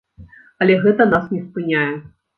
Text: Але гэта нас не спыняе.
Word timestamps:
Але 0.65 0.77
гэта 0.85 1.07
нас 1.13 1.31
не 1.37 1.41
спыняе. 1.45 1.87